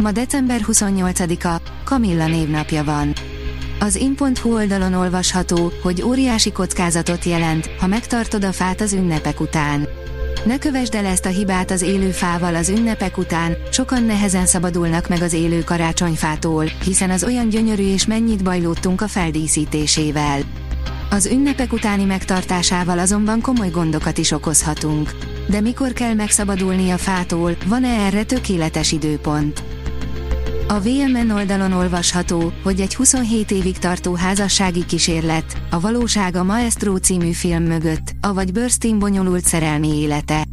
[0.00, 3.12] Ma december 28-a, Kamilla névnapja van.
[3.80, 9.88] Az in.hu oldalon olvasható, hogy óriási kockázatot jelent, ha megtartod a fát az ünnepek után.
[10.44, 15.08] Ne kövesd el ezt a hibát az élő fával az ünnepek után, sokan nehezen szabadulnak
[15.08, 20.40] meg az élő karácsonyfától, hiszen az olyan gyönyörű és mennyit bajlódtunk a feldíszítésével.
[21.10, 25.10] Az ünnepek utáni megtartásával azonban komoly gondokat is okozhatunk.
[25.48, 29.69] De mikor kell megszabadulni a fától, van-e erre tökéletes időpont?
[30.70, 36.96] A VMN oldalon olvasható, hogy egy 27 évig tartó házassági kísérlet, a valóság a Maestro
[36.96, 40.46] című film mögött, avagy Burstyn bonyolult szerelmi élete.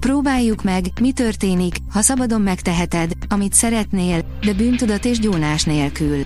[0.00, 6.24] Próbáljuk meg, mi történik, ha szabadon megteheted, amit szeretnél, de bűntudat és gyónás nélkül.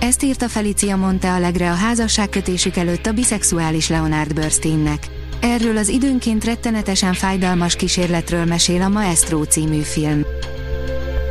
[0.00, 5.06] Ezt írta Felicia Monte Alegre a házasságkötésük előtt a biszexuális Leonard Burstynnek.
[5.40, 10.24] Erről az időnként rettenetesen fájdalmas kísérletről mesél a Maestro című film.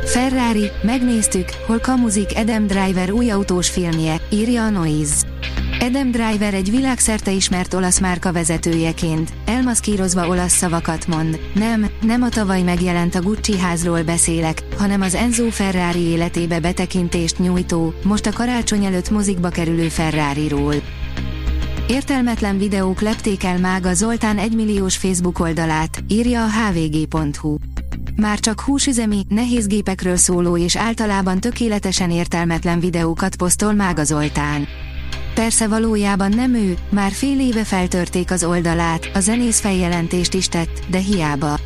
[0.06, 5.14] Ferrari, megnéztük, hol kamuzik Adam Driver új autós filmje, írja a Noise.
[5.80, 11.40] Adam Driver egy világszerte ismert olasz márka vezetőjeként, elmaszkírozva olasz szavakat mond.
[11.54, 17.38] Nem, nem a tavaly megjelent a Gucci házról beszélek, hanem az Enzo Ferrari életébe betekintést
[17.38, 20.74] nyújtó, most a karácsony előtt mozikba kerülő Ferrari-ról.
[21.88, 27.56] Értelmetlen videók lepték el Mága Zoltán egymilliós Facebook oldalát, írja a hvg.hu.
[28.16, 34.66] Már csak húsüzemi, nehéz gépekről szóló és általában tökéletesen értelmetlen videókat posztol Mága Zoltán.
[35.34, 40.82] Persze valójában nem ő, már fél éve feltörték az oldalát, a zenész feljelentést is tett,
[40.90, 41.58] de hiába.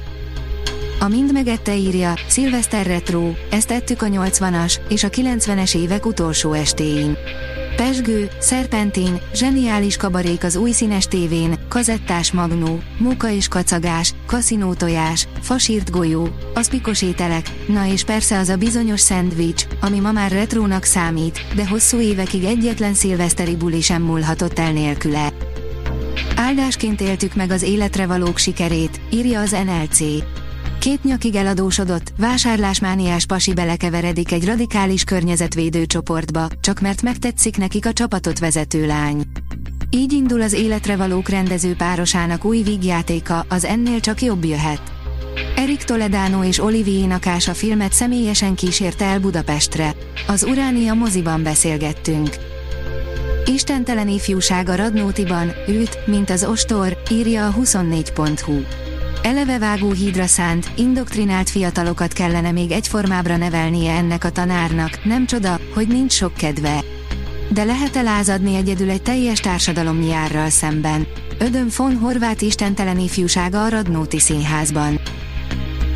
[1.00, 6.52] A Mind megette írja, Szilveszter Retro, ezt ettük a 80-as és a 90-es évek utolsó
[6.52, 7.16] estéin.
[7.80, 15.90] Pesgő, Szerpentin, zseniális kabarék az új színes tévén, kazettás magnó, móka és kacagás, kaszinótojás, fasírt
[15.90, 21.54] golyó, aszpikos ételek, na és persze az a bizonyos szendvics, ami ma már retrónak számít,
[21.54, 25.32] de hosszú évekig egyetlen szilveszteri buli sem múlhatott el nélküle.
[26.36, 30.00] Áldásként éltük meg az életre valók sikerét, írja az NLC.
[30.80, 37.92] Két nyakig eladósodott, vásárlásmániás pasi belekeveredik egy radikális környezetvédő csoportba, csak mert megtetszik nekik a
[37.92, 39.22] csapatot vezető lány.
[39.90, 44.82] Így indul az életre valók rendező párosának új vígjátéka, az ennél csak jobb jöhet.
[45.56, 49.94] Erik Toledano és Olivier Nakás a filmet személyesen kísérte el Budapestre.
[50.26, 52.28] Az Uránia moziban beszélgettünk.
[53.46, 58.60] Istentelen ifjúság a Radnótiban, őt, mint az ostor, írja a 24.hu.
[59.22, 65.60] Eleve vágó hídra szánt, indoktrinált fiatalokat kellene még egyformábbra nevelnie ennek a tanárnak, nem csoda,
[65.74, 66.84] hogy nincs sok kedve.
[67.52, 71.06] De lehet-e lázadni egyedül egy teljes társadalomnyárral szemben?
[71.38, 75.00] Ödön von Horváth istentelen ifjúsága a Radnóti Színházban.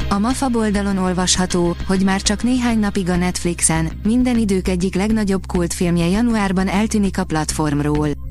[0.09, 5.47] A MAFA oldalon olvasható, hogy már csak néhány napig a Netflixen, minden idők egyik legnagyobb
[5.47, 8.24] kultfilmje januárban eltűnik a platformról.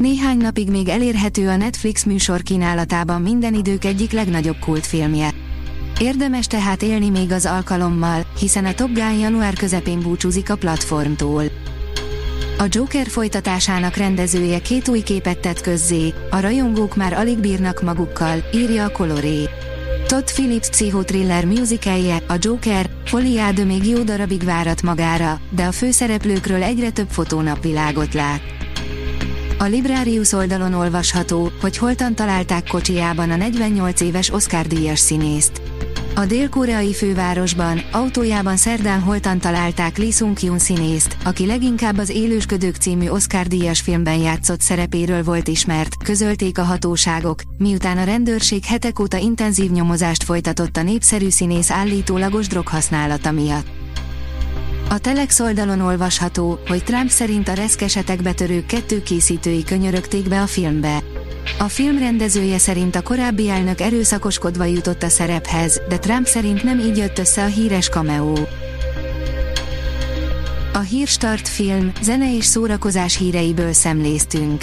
[0.00, 5.30] Néhány napig még elérhető a Netflix műsor kínálatában minden idők egyik legnagyobb kultfilmje.
[5.98, 11.42] Érdemes tehát élni még az alkalommal, hiszen a Top Gun január közepén búcsúzik a platformtól.
[12.58, 18.44] A Joker folytatásának rendezője két új képet tett közzé, a rajongók már alig bírnak magukkal,
[18.54, 19.48] írja a Coloré.
[20.06, 26.62] Todd Phillips pszichotriller musicalje, a Joker, foliádő még jó darabig várat magára, de a főszereplőkről
[26.62, 28.40] egyre több fotónapvilágot lát.
[29.60, 35.62] A Librarius oldalon olvasható, hogy holtan találták kocsijában a 48 éves Oscar díjas színészt.
[36.14, 43.08] A dél-koreai fővárosban, autójában szerdán holtan találták Lee Sung-kyun színészt, aki leginkább az Élősködők című
[43.08, 49.16] Oscar díjas filmben játszott szerepéről volt ismert, közölték a hatóságok, miután a rendőrség hetek óta
[49.16, 53.79] intenzív nyomozást folytatott a népszerű színész állítólagos droghasználata miatt.
[54.92, 60.46] A Telex oldalon olvasható, hogy Trump szerint a reszkesetek betörők kettő készítői könyörögték be a
[60.46, 61.02] filmbe.
[61.58, 66.78] A film rendezője szerint a korábbi elnök erőszakoskodva jutott a szerephez, de Trump szerint nem
[66.78, 68.32] így jött össze a híres cameo.
[70.72, 74.62] A Hírstart film, zene és szórakozás híreiből szemléztünk.